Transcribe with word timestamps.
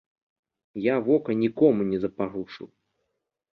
Я 0.85 0.95
вока 1.09 1.37
нікому 1.43 1.81
не 1.93 2.01
запарушыў. 2.07 2.67